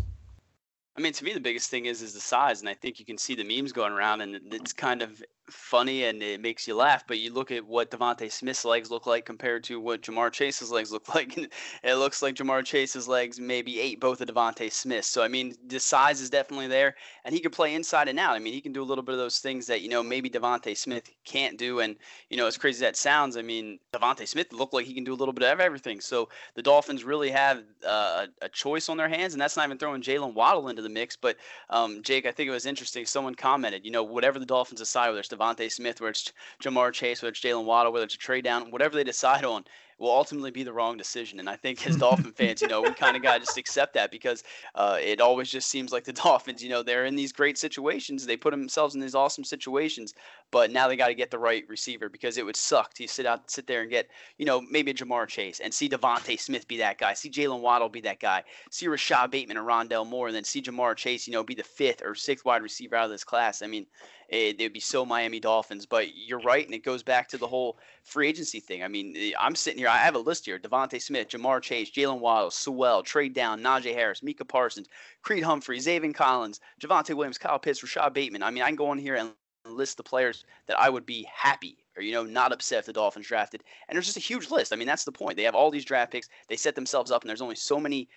[0.97, 3.05] I mean, to me, the biggest thing is is the size, and I think you
[3.05, 6.75] can see the memes going around, and it's kind of funny and it makes you
[6.75, 7.05] laugh.
[7.07, 10.71] But you look at what DeVonta Smith's legs look like compared to what Ja'Marr Chase's
[10.71, 11.47] legs look like, and
[11.83, 15.07] it looks like Ja'Marr Chase's legs maybe ate both of DeVonta Smith's.
[15.07, 18.35] So I mean, the size is definitely there, and he can play inside and out.
[18.35, 20.29] I mean, he can do a little bit of those things that you know maybe
[20.29, 21.79] DeVonta Smith can't do.
[21.79, 21.95] And
[22.29, 25.03] you know, as crazy as that sounds, I mean, DeVonta Smith looked like he can
[25.03, 26.01] do a little bit of everything.
[26.01, 29.77] So the Dolphins really have uh, a choice on their hands, and that's not even
[29.77, 31.15] throwing Jaylen Waddle into the mix.
[31.15, 31.37] But
[31.69, 33.05] um, Jake, I think it was interesting.
[33.05, 36.31] Someone commented, you know, whatever the Dolphins decide, whether it's DeVonta Smith, whether it's
[36.63, 39.65] Ja'Marr Chase, whether it's Jaylen Waddle, whether it's a trade down, whatever they decide on,
[39.99, 41.39] will ultimately be the wrong decision.
[41.39, 43.93] And I think as Dolphin fans, you know, we kind of got to just accept
[43.95, 44.43] that because
[44.75, 48.25] uh, it always just seems like the Dolphins, you know, they're in these great situations.
[48.25, 50.13] They put themselves in these awesome situations,
[50.51, 53.25] but now they got to get the right receiver because it would suck to sit
[53.25, 54.07] out, sit there and get,
[54.37, 57.61] you know, maybe a Ja'Marr Chase and see DeVonta Smith be that guy, see Jaylen
[57.61, 61.27] Waddle be that guy, see Rashod Bateman and Rondale Moore, and then see Ja'Marr Chase,
[61.27, 63.61] you know, be the fifth or sixth wide receiver out of this class.
[63.61, 63.85] I mean,
[64.29, 65.85] it, would be so Miami Dolphins.
[65.85, 68.83] But you're right, and it goes back to the whole free agency thing.
[68.83, 69.87] I mean, eh, I'm sitting here.
[69.87, 73.93] I have a list here: DeVonta Smith, Ja'Marr Chase, Jaylen Waddle, Sewell, trade down, Najee
[73.93, 74.87] Harris, Micah Parsons,
[75.21, 78.43] Creed Humphrey, Zaven Collins, Javonte Williams, Kyle Pitts, Rashod Bateman.
[78.43, 79.31] I mean, I can go on here and
[79.71, 82.93] list the players that I would be happy or you know not upset if the
[82.93, 83.63] Dolphins drafted.
[83.87, 84.71] And there's just a huge list.
[84.71, 85.35] I mean, that's the point.
[85.35, 86.29] They have all these draft picks.
[86.47, 88.07] They set themselves up, and there's only so many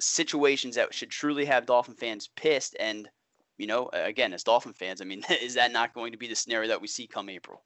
[0.00, 2.76] situations that should truly have Dolphin fans pissed.
[2.80, 3.08] And
[3.58, 6.36] you know, again, as Dolphin fans, I mean, is that not going to be the
[6.36, 7.62] scenario that we see come April?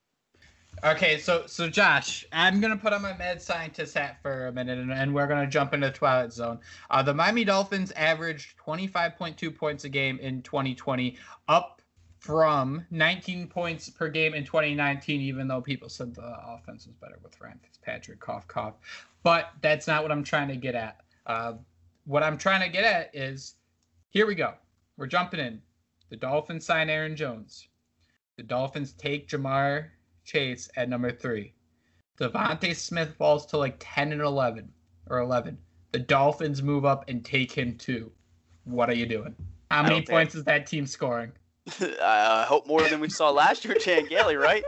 [0.85, 4.79] Okay, so so Josh, I'm gonna put on my mad scientist hat for a minute,
[4.79, 6.59] and, and we're gonna jump into the Twilight Zone.
[6.91, 11.19] Uh, the Miami Dolphins averaged 25.2 points a game in 2020,
[11.49, 11.82] up
[12.23, 15.21] from 19 points per game in 2019.
[15.21, 18.75] Even though people said the offense was better with Ryan Fitzpatrick, cough cough,
[19.25, 21.01] but that's not what I'm trying to get at.
[21.27, 21.55] Uh,
[22.05, 23.57] what I'm trying to get at is,
[24.11, 24.55] here we go.
[24.97, 25.61] We're jumping in.
[26.11, 27.67] The Dolphins sign Aaron Jones.
[28.37, 29.89] The Dolphins take Ja'Marr
[30.25, 31.55] Chase at number three.
[32.21, 34.71] DeVonta Smith falls to like 10 and 11
[35.11, 35.59] or 11.
[35.91, 38.13] The Dolphins move up and take him too.
[38.65, 39.35] What are you doing?
[39.73, 41.33] How many points is that team scoring?
[42.03, 44.65] I hope more than we saw last year, Chan Gailey, right?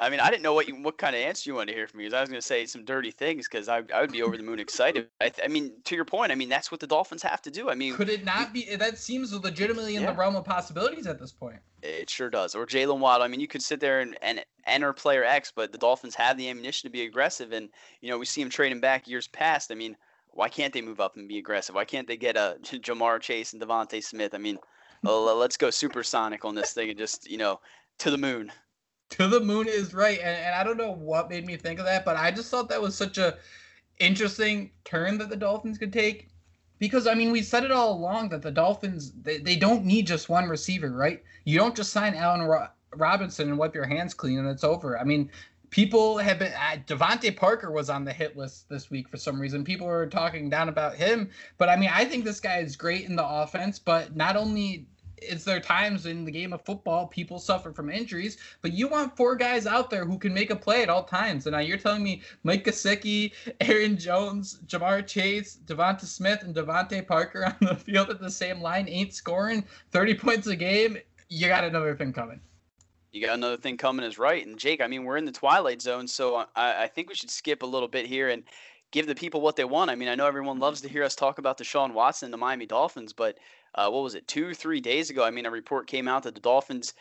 [0.00, 1.88] I mean, I didn't know what you, what kind of answer you wanted to hear
[1.88, 2.04] from me.
[2.04, 4.36] Because I was going to say some dirty things because I, I would be over
[4.36, 5.08] the moon excited.
[5.20, 7.70] I, I, mean, to your point, I mean that's what the Dolphins have to do.
[7.70, 8.68] I mean, could it not be?
[8.68, 10.12] Eh, that seems legitimately in yeah.
[10.12, 11.56] the realm of possibilities at this point.
[11.82, 12.54] It sure does.
[12.54, 13.24] Or Jaylen Waddle.
[13.24, 16.36] I mean, you could sit there and, and enter player X, but the Dolphins have
[16.36, 17.68] the ammunition to be aggressive, and
[18.00, 19.72] you know we see them trading back years past.
[19.72, 19.96] I mean,
[20.30, 21.74] why can't they move up and be aggressive?
[21.74, 24.34] Why can't they get uh, a Ja'Marr Chase and DeVonta Smith?
[24.34, 24.58] I mean,
[25.04, 27.60] Oh, let's go supersonic on this thing and just you know
[27.98, 28.52] to the moon.
[29.10, 31.86] To the moon is right and, and i don't know what made me think of
[31.86, 33.38] that but i just thought that was such a
[33.98, 36.28] interesting turn that the dolphins could take
[36.78, 40.06] because i mean we said it all along that the dolphins they, they don't need
[40.06, 41.22] just one receiver right?
[41.44, 44.98] You don't just sign allen Ro- robinson and wipe your hands clean and it's over.
[44.98, 45.30] I mean
[45.70, 49.40] people have been uh, DeVante Parker was on the hit list this week for some
[49.40, 49.64] reason.
[49.64, 53.04] People were talking down about him, but I mean, I think this guy is great
[53.04, 53.78] in the offense.
[53.78, 54.86] But not only
[55.22, 59.16] is there times in the game of football people suffer from injuries, but you want
[59.16, 61.46] four guys out there who can make a play at all times.
[61.46, 67.06] And now you're telling me Mike Gesicki, Aaron Jones, Ja'Marr Chase, Devonta Smith, and DeVante
[67.06, 70.98] Parker on the field at the same line ain't scoring 30 points a game.
[71.28, 72.40] You got another thing coming.
[73.12, 74.46] You got another thing coming is right.
[74.46, 77.30] And Jake, I mean, we're in the twilight zone, so I, I think we should
[77.30, 78.44] skip a little bit here and
[78.90, 79.90] give the people what they want.
[79.90, 82.32] I mean, I know everyone loves to hear us talk about the Deshaun Watson and
[82.32, 83.38] the Miami Dolphins, but
[83.74, 85.24] uh, what was it, two, three days ago?
[85.24, 86.94] I mean, a report came out that the Dolphins,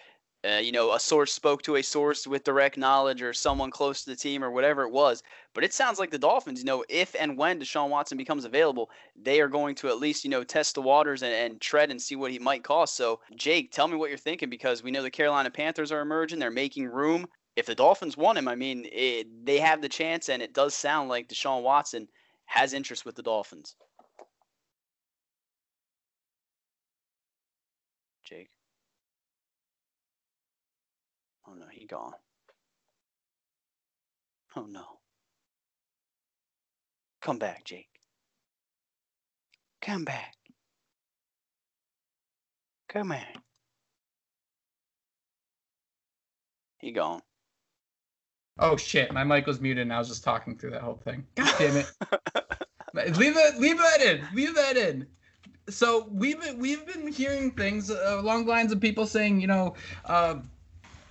[0.45, 4.03] uh, you know, a source spoke to a source with direct knowledge or someone close
[4.03, 5.23] to the team or whatever it was.
[5.53, 8.89] But it sounds like the Dolphins, you know, if and when Deshaun Watson becomes available,
[9.15, 12.01] they are going to at least, you know, test the waters and, and tread and
[12.01, 12.95] see what he might cost.
[12.95, 16.39] So, Jake, tell me what you're thinking because we know the Carolina Panthers are emerging.
[16.39, 17.27] They're making room.
[17.55, 20.75] If the Dolphins want him, I mean, it, they have the chance, and it does
[20.75, 22.07] sound like Deshaun Watson
[22.45, 23.75] has interest with the Dolphins.
[31.87, 32.13] Gone.
[34.55, 34.85] Oh no.
[37.21, 37.89] Come back, Jake.
[39.81, 40.33] Come back.
[42.89, 43.19] Come on.
[46.79, 47.21] He gone.
[48.59, 51.25] Oh shit, my mic was muted and I was just talking through that whole thing.
[51.35, 51.91] God damn it.
[53.17, 54.27] leave it leave that in.
[54.33, 55.07] Leave that in
[55.69, 59.47] so we've been we've been hearing things uh, along the lines of people saying, you
[59.47, 60.35] know, uh,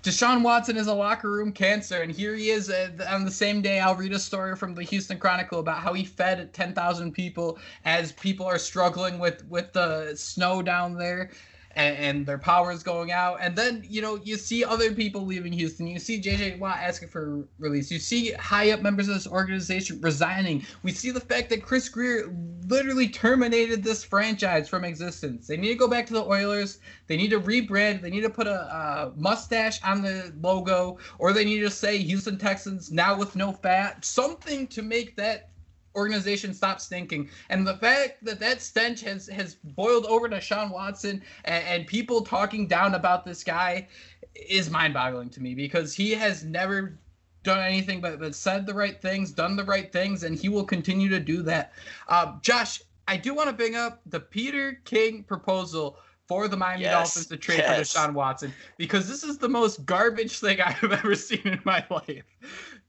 [0.07, 3.61] Deshaun Watson is a locker room cancer, and here he is uh, on the same
[3.61, 3.81] day.
[3.81, 8.12] I'll read a story from the Houston Chronicle about how he fed 10,000 people as
[8.12, 11.33] people are struggling with with the snow down there
[11.76, 13.38] and, and, their power is going out.
[13.40, 15.86] And then, you know, you see other people leaving Houston.
[15.86, 17.90] You see JJ Watt asking for release.
[17.90, 20.64] You see high up members of this organization resigning.
[20.82, 22.34] We see the fact that Chris Grier
[22.66, 25.46] literally terminated this franchise from existence.
[25.46, 26.78] They need to go back to the Oilers.
[27.06, 28.00] They need to rebrand.
[28.00, 31.98] They need to put a, a mustache on the logo, or they need to say
[31.98, 34.04] Houston Texans now with no fat.
[34.04, 35.50] Something to make that
[35.96, 37.28] organization stop stinking.
[37.48, 41.87] And the fact that that stench has has boiled over to Sean Watson and, and
[41.87, 43.88] people talking down about this guy
[44.35, 46.98] is mind-boggling to me because he has never
[47.42, 50.64] done anything but, but said the right things, done the right things, and he will
[50.64, 51.72] continue to do that.
[52.09, 56.82] Uh, Josh, I do want to bring up the Peter King proposal for the Miami
[56.82, 57.92] yes, Dolphins to trade yes.
[57.92, 61.61] for Deshaun Watson because this is the most garbage thing I have ever seen in
[61.64, 62.24] my life.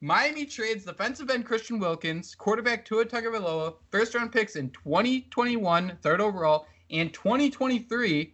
[0.02, 6.22] Miami trades defensive end Christian Wilkins, quarterback Tua Tagovailoa, first round picks in 2021, third
[6.22, 8.34] overall, and 2023,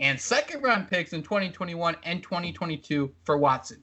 [0.00, 3.82] and second round picks in 2021 and 2022 for Watson.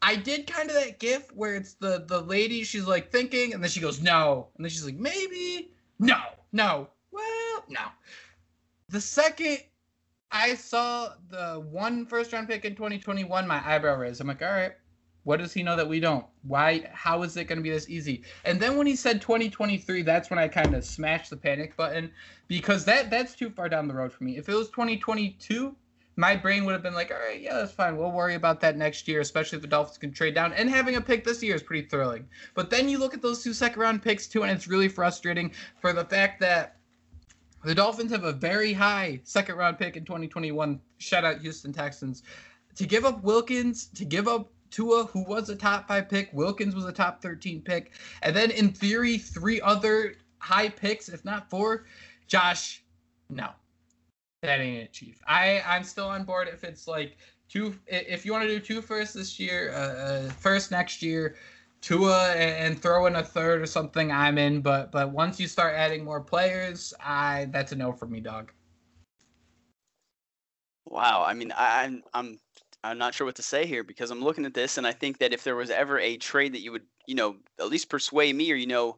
[0.00, 3.62] I did kind of that gif where it's the the lady she's like thinking and
[3.62, 6.20] then she goes no and then she's like maybe no
[6.52, 7.86] no well no.
[8.88, 9.58] The second
[10.30, 14.20] I saw the one first round pick in 2021, my eyebrow raised.
[14.20, 14.72] I'm like, all right,
[15.26, 16.24] what does he know that we don't?
[16.44, 16.88] Why?
[16.92, 18.22] How is it going to be this easy?
[18.44, 22.12] And then when he said 2023, that's when I kind of smashed the panic button
[22.46, 24.36] because that that's too far down the road for me.
[24.36, 25.74] If it was 2022,
[26.14, 27.96] my brain would have been like, all right, yeah, that's fine.
[27.96, 30.52] We'll worry about that next year, especially if the Dolphins can trade down.
[30.52, 32.28] And having a pick this year is pretty thrilling.
[32.54, 35.50] But then you look at those two second round picks too, and it's really frustrating
[35.80, 36.76] for the fact that
[37.64, 40.80] the Dolphins have a very high second round pick in 2021.
[40.98, 42.22] Shout out Houston Texans.
[42.76, 46.74] To give up Wilkins, to give up Tua, who was a top five pick, Wilkins
[46.74, 51.48] was a top 13 pick, and then in theory, three other high picks, if not
[51.48, 51.86] four.
[52.26, 52.84] Josh,
[53.30, 53.48] no,
[54.42, 55.18] that ain't it, Chief.
[55.26, 57.16] I I'm still on board if it's like
[57.48, 57.74] two.
[57.86, 61.36] If you want to do two first this year, uh, uh, first next year,
[61.80, 64.60] Tua and, throw in a third or something, I'm in.
[64.60, 68.52] But but once you start adding more players, I that's a no for me, dog.
[70.84, 72.38] Wow, I mean, I, I'm I'm
[72.86, 75.18] I'm not sure what to say here because I'm looking at this and I think
[75.18, 78.34] that if there was ever a trade that you would, you know, at least persuade
[78.34, 78.96] me or you know,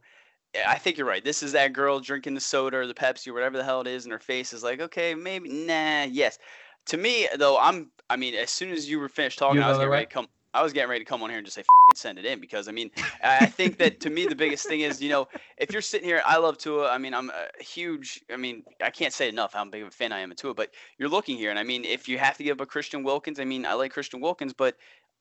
[0.66, 1.24] I think you're right.
[1.24, 3.86] This is that girl drinking the soda or the Pepsi or whatever the hell it
[3.86, 6.38] is, and her face is like, okay, maybe, nah, yes.
[6.86, 7.90] To me, though, I'm.
[8.10, 10.28] I mean, as soon as you were finished talking, I was getting ready to come.
[10.54, 12.68] I was getting ready to come on here and just say send it in because
[12.68, 12.90] I mean
[13.22, 16.22] I think that to me the biggest thing is you know if you're sitting here
[16.24, 16.90] I love Tua.
[16.90, 19.90] I mean I'm a huge I mean I can't say enough how big of a
[19.90, 21.50] fan I am of Tua but you're looking here.
[21.50, 23.74] And I mean if you have to give up a Christian Wilkins I mean I
[23.74, 24.76] like Christian Wilkins but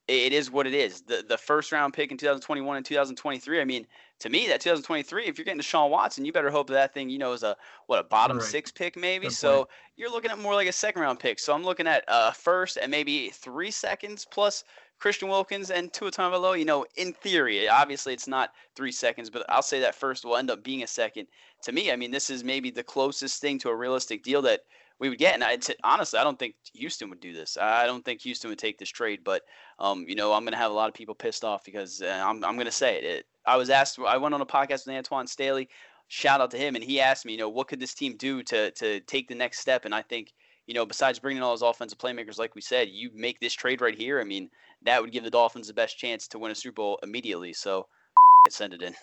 [0.07, 1.01] it is what it is.
[1.01, 3.87] The the first round pick in 2021 and 2023 I mean
[4.19, 7.09] to me that 2023 if you're getting to Sean Watson you better hope that thing
[7.09, 7.55] you know is a
[7.87, 8.45] what a bottom right.
[8.45, 9.29] six pick maybe?
[9.29, 11.39] So you're looking at more like a second round pick.
[11.39, 14.63] So I'm looking at a first and maybe three seconds plus
[14.99, 19.45] Christian Wilkins and Tua Tagovailoa, you know, in theory, obviously it's not three seconds, but
[19.49, 21.27] I'll say that first will end up being a second.
[21.63, 24.61] To me, I mean, this is maybe the closest thing to a realistic deal that
[24.99, 25.39] we would get.
[25.39, 27.57] And honestly, I don't think Houston would do this.
[27.59, 29.21] I don't think Houston would take this trade.
[29.23, 29.43] But
[29.79, 32.23] um, you know, I'm going to have a lot of people pissed off because uh,
[32.25, 33.03] I'm I'm going to say it.
[33.03, 33.25] it.
[33.45, 33.99] I was asked.
[33.99, 35.69] I went on a podcast with Antoine Staley.
[36.09, 38.41] Shout out to him, and he asked me, you know, what could this team do
[38.43, 39.85] to to take the next step?
[39.85, 40.33] And I think,
[40.65, 43.81] you know, besides bringing all those offensive playmakers, like we said, you make this trade
[43.81, 44.19] right here.
[44.19, 44.49] I mean,
[44.87, 47.53] that would give the Dolphins the best chance to win a Super Bowl immediately.
[47.53, 47.87] So,
[48.49, 48.95] send it in.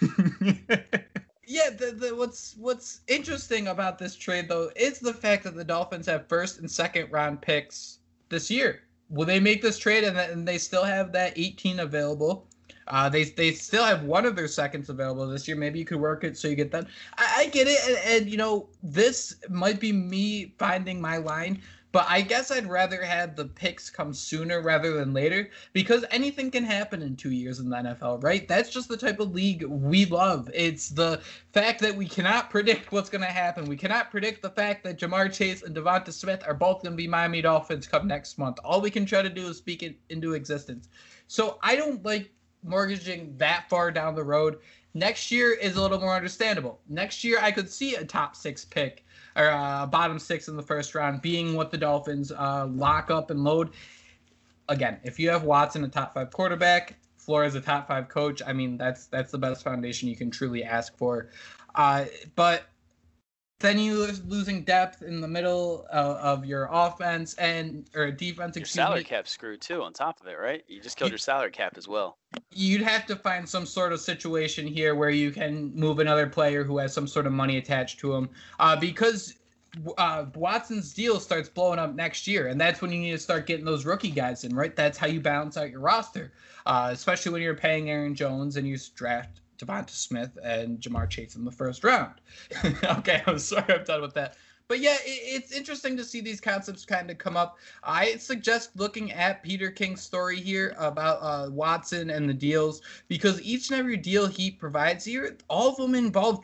[1.46, 5.64] yeah, the, the what's what's interesting about this trade though is the fact that the
[5.64, 8.82] Dolphins have first and second round picks this year.
[9.10, 12.46] Will they make this trade and, and they still have that 18 available?
[12.88, 15.56] Uh, they they still have one of their seconds available this year.
[15.56, 16.86] Maybe you could work it so you get that.
[17.16, 21.62] I, I get it, and, and, you know this might be me finding my line.
[21.92, 26.50] But I guess I'd rather have the picks come sooner rather than later because anything
[26.50, 28.48] can happen in two years in the NFL, right?
[28.48, 30.50] That's just the type of league we love.
[30.54, 31.20] It's the
[31.52, 33.66] fact that we cannot predict what's going to happen.
[33.66, 36.96] We cannot predict the fact that Ja'Marr Chase and DeVonta Smith are both going to
[36.96, 38.58] be Miami Dolphins come next month.
[38.64, 40.88] All we can try to do is speak it into existence.
[41.26, 42.30] So I don't like
[42.62, 44.58] mortgaging that far down the road.
[44.94, 46.80] Next year is a little more understandable.
[46.88, 49.04] Next year, I could see a top six pick
[49.36, 53.30] or uh, bottom six in the first round being what the Dolphins uh, lock up
[53.30, 53.70] and load.
[54.68, 58.52] Again, if you have Watson, a top five quarterback, Flores, a top five coach, I
[58.52, 61.28] mean that's that's the best foundation you can truly ask for.
[61.74, 62.64] Uh, but
[63.62, 68.56] then you losing depth in the middle of, of your offense and or defense.
[68.56, 69.82] Your salary cap screwed too.
[69.82, 70.64] On top of it, right?
[70.68, 72.18] You just killed you, your salary cap as well.
[72.50, 76.64] You'd have to find some sort of situation here where you can move another player
[76.64, 79.34] who has some sort of money attached to him, uh, because
[79.96, 83.46] uh, Watson's deal starts blowing up next year, and that's when you need to start
[83.46, 84.74] getting those rookie guys in, right?
[84.74, 86.32] That's how you balance out your roster,
[86.66, 91.36] uh, especially when you're paying Aaron Jones and you draft DeVonta Smith and Ja'Marr Chase
[91.36, 92.20] in the first round.
[92.84, 94.36] okay, I'm sorry, I'm done with that.
[94.68, 97.58] But yeah, it, it's interesting to see these concepts kind of come up.
[97.82, 103.42] I suggest looking at Peter King's story here about uh, Watson and the deals because
[103.42, 106.40] each and every deal he provides here, all of them involve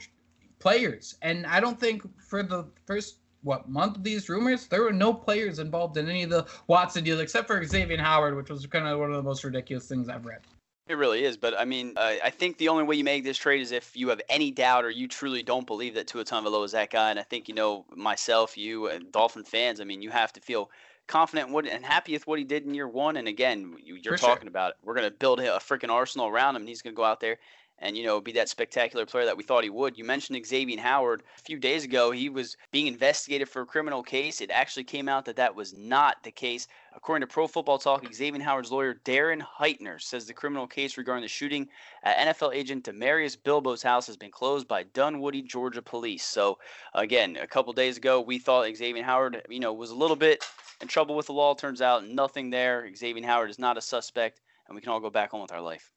[0.58, 1.16] players.
[1.22, 5.14] And I don't think for the first what month of these rumors, there were no
[5.14, 8.86] players involved in any of the Watson deals except for Xavien Howard, which was kind
[8.86, 10.40] of one of the most ridiculous things I've read.
[10.88, 13.36] It really is, but I mean, uh, I think the only way you make this
[13.36, 16.64] trade is if you have any doubt or you truly don't believe that Tua Tagovailoa
[16.64, 17.10] is that guy.
[17.10, 19.82] And I think you know myself, you, and Dolphin fans.
[19.82, 20.70] I mean, you have to feel
[21.06, 23.18] confident what, and happy with what he did in year one.
[23.18, 24.48] And again, you, are talking sure.
[24.48, 24.76] about it.
[24.82, 27.20] We're going to build a freaking arsenal around him, and he's going to go out
[27.20, 27.36] there
[27.80, 29.96] and you know be that spectacular player that we thought he would.
[29.96, 32.10] You mentioned Xavien Howard a few days ago.
[32.10, 34.40] He was being investigated for a criminal case.
[34.40, 36.66] It actually came out that that was not the case.
[36.94, 41.22] According to Pro Football Talk, Xavien Howard's lawyer Darren Heitner says the criminal case regarding
[41.22, 41.68] the shooting
[42.02, 46.24] at NFL agent Damarius Bilbo's house has been closed by Dunwoody, Georgia police.
[46.24, 46.58] So
[46.94, 50.44] again, a couple days ago, we thought Xavien Howard, you know, was a little bit
[50.80, 51.54] in trouble with the law.
[51.54, 52.88] Turns out nothing there.
[52.92, 55.60] Xavien Howard is not a suspect, and we can all go back on with our
[55.60, 55.92] life.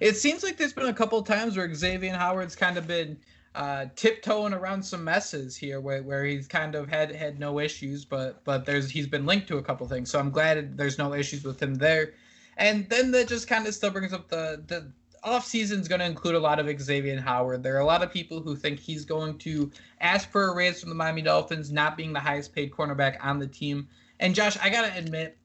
[0.00, 3.16] It seems like there's been a couple times where Xavien Howard's kind of been
[3.54, 8.04] uh, tiptoeing around some messes here, where, where he's kind of had had no issues,
[8.04, 10.10] but but there's he's been linked to a couple things.
[10.10, 12.14] So I'm glad there's no issues with him there.
[12.56, 14.90] And then that just kind of still brings up the the
[15.22, 17.62] off season is going to include a lot of Xavien Howard.
[17.62, 20.80] There are a lot of people who think he's going to ask for a raise
[20.80, 23.86] from the Miami Dolphins, not being the highest paid cornerback on the team.
[24.18, 25.38] And Josh, I gotta admit,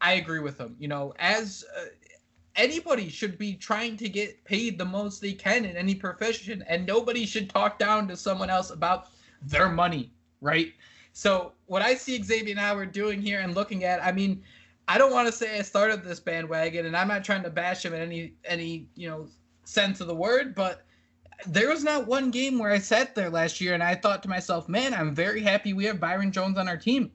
[0.00, 0.76] I agree with him.
[0.78, 1.84] You know, as uh,
[2.56, 6.86] anybody should be trying to get paid the most they can in any profession and
[6.86, 9.08] nobody should talk down to someone else about
[9.42, 10.72] their money right?
[11.12, 14.42] So what i see xavier and I were doing here and looking at i mean
[14.88, 17.84] i don't want to say i started this bandwagon and i'm not trying to bash
[17.84, 19.26] him in any any you know
[19.64, 20.84] sense of the word but
[21.46, 24.28] there was not one game where i sat there last year and i thought to
[24.28, 27.10] myself man i'm very happy we have byron jones on our team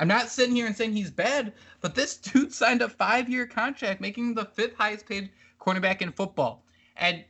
[0.00, 3.46] I'm not sitting here and saying he's bad, but this dude signed a five year
[3.46, 5.30] contract, making him the fifth highest paid
[5.60, 6.64] cornerback in football.
[6.96, 7.24] And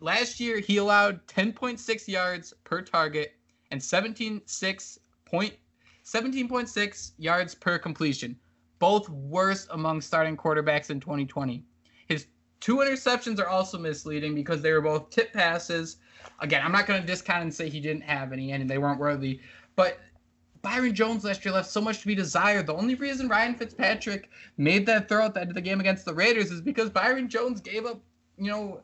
[0.00, 3.34] last year, he allowed 10.6 yards per target
[3.70, 5.54] and 17.6 point,
[6.04, 8.36] 17.6 yards per completion,
[8.78, 11.64] both worst among starting quarterbacks in 2020.
[12.08, 12.26] His
[12.60, 15.98] two interceptions are also misleading because they were both tip passes.
[16.40, 18.98] Again, I'm not going to discount and say he didn't have any and they weren't
[18.98, 19.40] worthy,
[19.76, 19.98] but
[20.62, 22.66] Byron Jones last year left so much to be desired.
[22.66, 26.04] The only reason Ryan Fitzpatrick made that throw at the end of the game against
[26.04, 28.00] the Raiders is because Byron Jones gave up,
[28.36, 28.80] you know,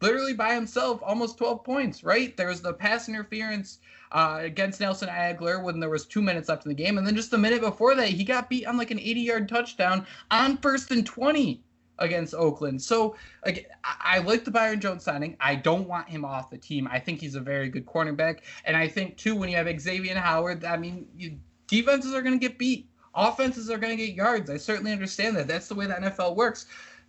[0.00, 2.36] literally by himself almost 12 points, right?
[2.36, 3.78] There was the pass interference
[4.12, 6.98] uh, against Nelson Agholor when there was two minutes left in the game.
[6.98, 9.48] And then just a minute before that, he got beat on like an 80 yard
[9.48, 11.60] touchdown on first and 20
[11.98, 12.80] against Oakland.
[12.80, 15.36] So like, I, like the Byron Jones signing.
[15.40, 16.88] I don't want him off the team.
[16.90, 20.16] I think he's a very good cornerback, and I think too when you have Xavien
[20.16, 22.88] Howard, I mean, you defenses are going to get beat.
[23.14, 24.50] Offenses are going to get yards.
[24.50, 25.48] I certainly understand that.
[25.48, 26.66] That's the way the NFL works.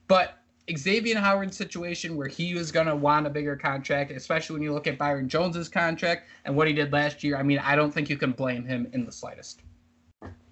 [0.07, 4.63] But Xavien Howard's situation where he was going to want a bigger contract, especially when
[4.63, 7.75] you look at Byron Jones's contract and what he did last year, I mean, I
[7.75, 9.61] don't think you can blame him in the slightest.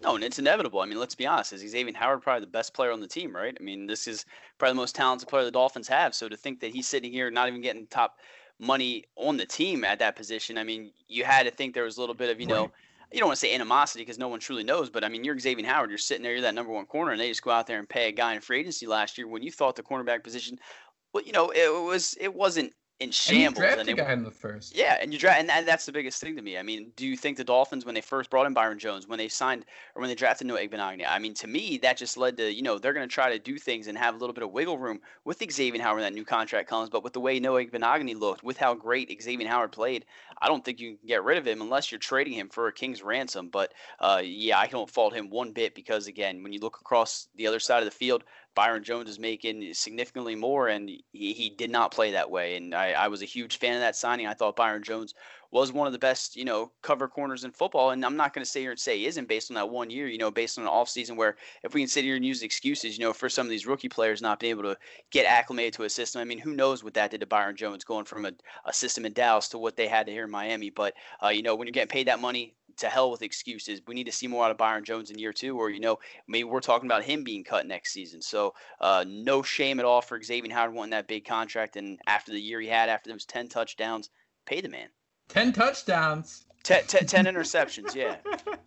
[0.02, 0.80] No, and it's inevitable.
[0.80, 1.54] I mean, let's be honest.
[1.54, 3.56] Is Xavien Howard probably the best player on the team, right?
[3.60, 4.26] I mean, this is
[4.58, 6.14] probably the most talented player the Dolphins have.
[6.14, 8.20] So to think that he's sitting here not even getting top
[8.60, 11.98] money on the team at that position, I mean, you had to think there was
[11.98, 12.72] a little bit of, you know, right.
[13.12, 15.36] you don't want to say animosity because no one truly knows, but I mean, you're
[15.36, 15.90] Xavien Howard.
[15.90, 17.90] You're sitting there, you're that number one corner, and they just go out there and
[17.90, 20.60] pay a guy in free agency last year when you thought the cornerback position,
[21.14, 23.64] well, you know, it was it wasn't in shambles.
[23.64, 24.76] And you draft a guy in the first.
[24.76, 26.58] Yeah, and you draft, and, and that's the biggest thing to me.
[26.58, 29.18] I mean, do you think the Dolphins, when they first brought in Byron Jones, when
[29.18, 32.38] they signed or when they drafted Noah Igbinoghene, I mean, to me, that just led
[32.38, 34.44] to you know they're going to try to do things and have a little bit
[34.44, 36.90] of wiggle room with Xavien Howard when that new contract comes.
[36.90, 40.06] But with the way Noah Igbinoghene looked, with how great Xavien Howard played,
[40.42, 42.74] I don't think you can get rid of him unless you're trading him for a
[42.74, 43.50] king's ransom.
[43.50, 47.28] But uh, yeah, I don't fault him one bit because again, when you look across
[47.36, 48.24] the other side of the field,
[48.56, 52.58] Byron Jones is making significantly more, and he, he did not play that way.
[52.58, 54.26] And I, I was a huge fan of that signing.
[54.26, 55.14] I thought Byron Jones
[55.52, 57.92] was one of the best, you know, cover corners in football.
[57.92, 59.90] And I'm not going to sit here and say he isn't based on that one
[59.90, 62.44] year, you know, based on an offseason where if we can sit here and use
[62.44, 64.78] excuses, you know, for some of these rookie players not being able to
[65.12, 66.22] get acclimated to a system.
[66.22, 68.32] I mean, who knows what that did to Byron Jones going from a,
[68.66, 70.70] a system in Dallas to what they had here in Miami.
[70.70, 70.94] But,
[71.24, 73.82] uh, you know, when you're getting paid that money, to hell with excuses.
[73.88, 76.00] We need to see more out of Byron Jones in year two, or you know,
[76.28, 78.22] maybe we're talking about him being cut next season.
[78.22, 82.32] So uh, no shame at all for Xavien Howard wanting that big contract, and after
[82.32, 84.10] the year he had, after those ten touchdowns,
[84.46, 84.90] pay the man.
[85.28, 86.46] Ten touchdowns.
[86.64, 88.18] Ten, ten, 10 interceptions, yeah.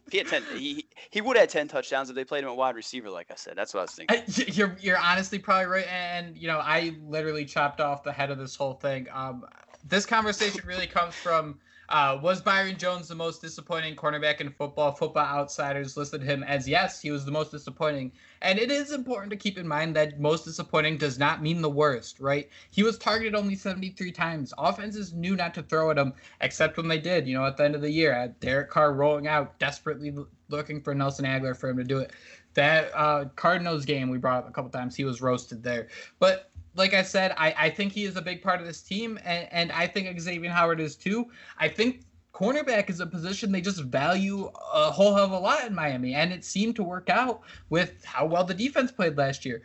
[0.07, 2.51] If he had ten, he he would have had ten touchdowns if they played him
[2.51, 3.11] at wide receiver.
[3.11, 4.19] Like I said, that's what I was thinking.
[4.19, 8.31] I, you're you're honestly probably right, and you know I literally chopped off the head
[8.31, 9.07] of this whole thing.
[9.13, 9.45] Um,
[9.87, 11.61] this conversation really comes from
[11.91, 14.93] uh, was Byron Jones the most disappointing cornerback in football?
[14.93, 18.13] Football Outsiders listed him as yes, he was the most disappointing.
[18.43, 21.69] And it is important to keep in mind that most disappointing does not mean the
[21.69, 22.49] worst, right?
[22.71, 24.55] He was targeted only 73 times.
[24.57, 27.65] Offenses knew not to throw at him, except when they did, you know, at the
[27.65, 28.13] end of the year.
[28.13, 30.15] At Derek Carr rolling out, desperately
[30.49, 32.13] looking for Nelson Agholor for him to do it.
[32.55, 35.89] That uh, Cardinals game we brought up a couple times, he was roasted there.
[36.19, 36.50] But
[36.81, 39.47] like I said, I, I think he is a big part of this team, and,
[39.53, 41.31] and I think Xavien Howard is too.
[41.59, 42.01] I think
[42.35, 46.15] cornerback is a position they just value a whole hell of a lot in Miami,
[46.15, 49.63] and it seemed to work out with how well the defense played last year.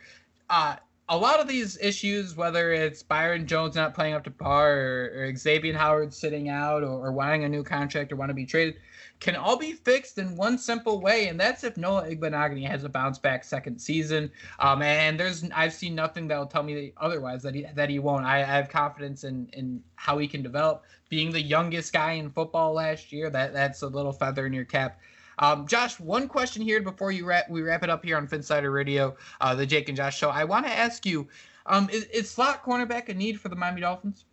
[0.50, 0.76] Uh,
[1.08, 5.12] a lot of these issues, whether it's Byron Jones not playing up to par or,
[5.16, 8.44] or Xavien Howard sitting out or, or wanting a new contract or want to be
[8.44, 8.76] traded,
[9.18, 12.88] can all be fixed in one simple way, and that's if Noah Igbinoghene has a
[12.88, 14.30] bounce back second season.
[14.58, 17.98] Um, and there's I've seen nothing that will tell me otherwise that he that he
[17.98, 18.24] won't.
[18.24, 20.84] I, I have confidence in in how he can develop.
[21.08, 24.64] Being the youngest guy in football last year, that that's a little feather in your
[24.64, 25.00] cap.
[25.38, 28.72] Um, Josh, one question here before you wrap, we wrap it up here on Phinsider
[28.72, 30.30] Radio, uh, the Jake and Josh show.
[30.30, 31.28] I want to ask you,
[31.66, 34.24] um, is, is slot cornerback a need for the Miami Dolphins?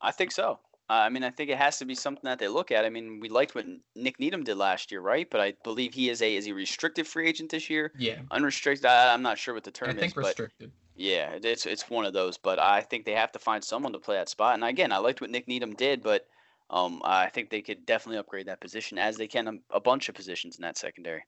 [0.00, 0.58] I think so.
[0.92, 2.84] I mean, I think it has to be something that they look at.
[2.84, 3.64] I mean, we liked what
[3.96, 5.28] Nik Needham did last year, right?
[5.30, 7.92] But I believe he is a is he restricted free agent this year?
[7.96, 8.18] Yeah.
[8.30, 8.84] Unrestricted.
[8.84, 10.16] I, am not sure what the term I think is.
[10.16, 10.70] restricted.
[10.94, 12.36] Yeah, it's it's one of those.
[12.36, 14.54] But I think they have to find someone to play that spot.
[14.54, 16.26] And again, I liked what Nik Needham did, but
[16.68, 20.10] um, I think they could definitely upgrade that position as they can a, a bunch
[20.10, 21.24] of positions in that secondary.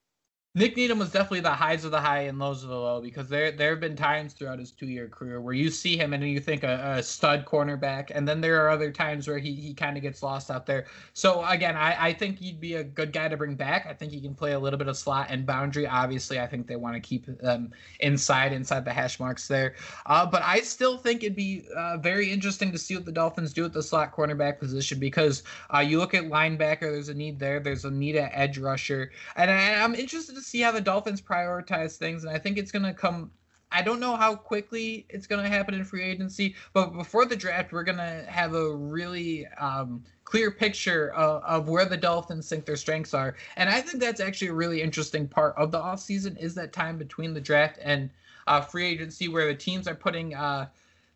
[0.57, 3.29] Nik Needham was definitely the highs of the high and lows of the low because
[3.29, 6.23] there there have been times throughout his two year career where you see him and
[6.23, 9.75] you think a, a stud cornerback, and then there are other times where he, he
[9.75, 10.87] kind of gets lost out there.
[11.13, 13.87] So again, I, I think he'd be a good guy to bring back.
[13.87, 15.89] I think he can play a little bit of slot and boundary.
[15.89, 19.75] Obviously, I think they want to keep them inside inside the hash marks there.
[20.07, 23.53] Uh, but I still think it'd be uh, very interesting to see what the Dolphins
[23.53, 25.43] do at the slot cornerback position because
[25.75, 27.59] uh, you look at linebacker, there's a need there.
[27.59, 31.21] There's a need at edge rusher, and I, I'm interested to see how the Dolphins
[31.21, 33.31] prioritize things, and I think it's going to come.
[33.73, 37.35] I don't know how quickly it's going to happen in free agency, but before the
[37.35, 42.49] draft, we're going to have a really um, clear picture of, of, where the Dolphins
[42.49, 43.35] think their strengths are.
[43.57, 46.99] And I think that's actually a really interesting part of the offseason is that time
[46.99, 48.11] between the draft and
[48.47, 50.69] uh, free agency where the teams are putting uh,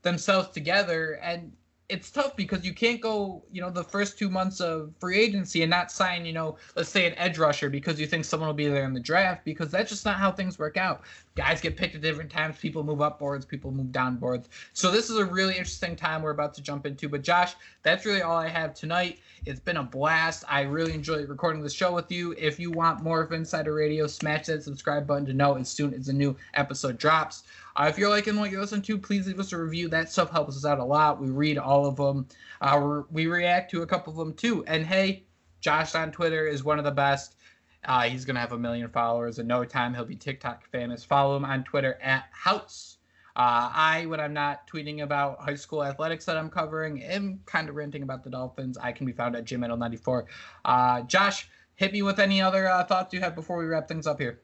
[0.02, 1.20] themselves together.
[1.22, 1.52] And
[1.88, 5.62] it's tough because you can't go, you know, the first two months of free agency
[5.62, 8.54] and not sign, you know, let's say an edge rusher because you think someone will
[8.54, 11.02] be there in the draft because that's just not how things work out.
[11.34, 12.58] Guys get picked at different times.
[12.58, 14.50] People move up boards, people move down boards.
[14.74, 17.08] So this is a really interesting time we're about to jump into.
[17.08, 19.20] But Josh, that's really all I have tonight.
[19.46, 20.44] It's been a blast.
[20.46, 22.34] I really enjoyed recording the show with you.
[22.36, 25.94] If you want more of Phinsider Radio, smash that subscribe button to know as soon
[25.94, 27.44] as a new episode drops.
[27.78, 29.88] Uh, if you're liking what you listen to, please leave us a review.
[29.88, 31.20] That stuff helps us out a lot.
[31.20, 32.26] We read all of them.
[32.60, 34.64] Uh, we react to a couple of them too.
[34.66, 35.24] And hey,
[35.60, 37.36] Josh on Twitter is one of the best.
[37.84, 39.94] Uh, he's gonna have a million followers in no time.
[39.94, 41.04] He'll be TikTok famous.
[41.04, 42.96] Follow him on Twitter at Houtz.
[43.36, 47.68] Uh, I, when I'm not tweeting about high school athletics that I'm covering, am kind
[47.68, 48.76] of ranting about the Dolphins.
[48.76, 50.24] I can be found at JimMendel94.
[50.64, 54.08] Uh, Josh, hit me with any other uh, thoughts you have before we wrap things
[54.08, 54.40] up here.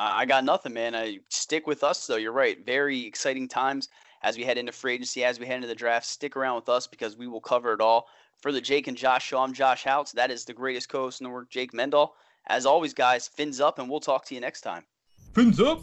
[0.00, 0.94] I got nothing, man.
[0.94, 2.16] I stick with us though.
[2.16, 2.64] You're right.
[2.64, 3.88] Very exciting times
[4.22, 6.06] as we head into free agency, as we head into the draft.
[6.06, 8.06] Stick around with us because we will cover it all.
[8.40, 10.12] For the Jake and Josh show, I'm Josh Houtz.
[10.12, 12.14] That is the greatest co-host in the world, Jake Mendel.
[12.46, 14.84] As always, guys, fins up, and we'll talk to you next time.
[15.34, 15.82] Fins up.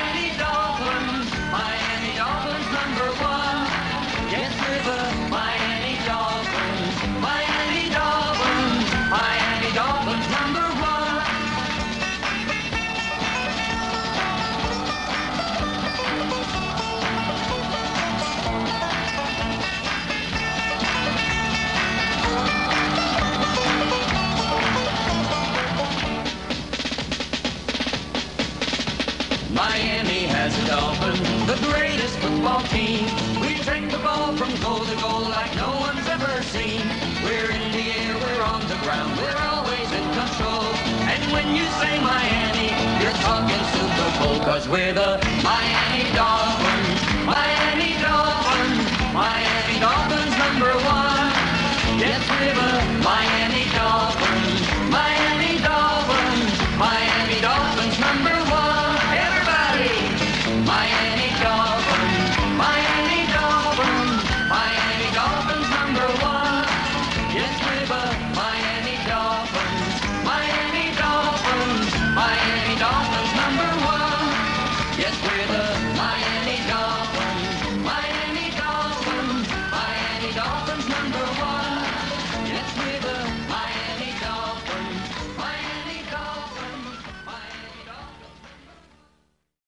[44.61, 45.30] cause we're the.